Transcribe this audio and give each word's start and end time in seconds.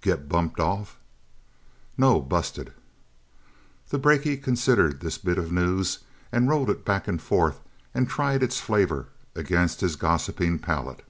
"Get 0.00 0.30
bumped 0.30 0.60
off?" 0.60 0.96
"No. 1.98 2.18
Busted." 2.22 2.72
The 3.90 3.98
brakie 3.98 4.38
considered 4.38 5.00
this 5.00 5.18
bit 5.18 5.36
of 5.36 5.52
news 5.52 5.98
and 6.32 6.48
rolled 6.48 6.70
it 6.70 6.86
back 6.86 7.06
and 7.06 7.20
forth 7.20 7.60
and 7.92 8.08
tried 8.08 8.42
its 8.42 8.58
flavor 8.62 9.08
against 9.34 9.82
his 9.82 9.96
gossiping 9.96 10.60
palate. 10.60 11.04